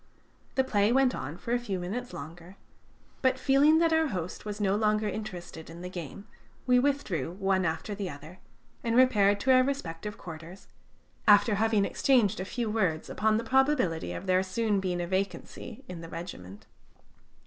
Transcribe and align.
The 0.55 0.63
play 0.63 0.91
went 0.91 1.13
on 1.13 1.37
for 1.37 1.51
a 1.53 1.59
few 1.59 1.77
minutes 1.77 2.11
longer, 2.11 2.55
but 3.21 3.37
feeling 3.37 3.77
that 3.77 3.93
our 3.93 4.07
host 4.07 4.45
was 4.45 4.59
no 4.59 4.75
longer 4.75 5.07
interested 5.07 5.69
in 5.69 5.81
the 5.83 5.91
game, 5.91 6.25
we 6.65 6.79
withdrew 6.79 7.33
one 7.33 7.65
after 7.65 7.93
the 7.93 8.09
other, 8.09 8.39
and 8.83 8.95
repaired 8.95 9.39
to 9.41 9.51
our 9.51 9.61
respective 9.61 10.17
quarters, 10.17 10.67
after 11.27 11.53
having 11.53 11.85
exchanged 11.85 12.39
a 12.39 12.45
few 12.45 12.67
words 12.67 13.11
upon 13.11 13.37
the 13.37 13.43
probability 13.43 14.11
of 14.11 14.25
there 14.25 14.41
soon 14.41 14.79
being 14.79 14.99
a 15.01 15.05
vacancy 15.05 15.83
in 15.87 16.01
the 16.01 16.09
regiment. 16.09 16.65